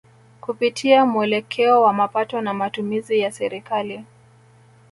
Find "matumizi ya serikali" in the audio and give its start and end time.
2.53-4.05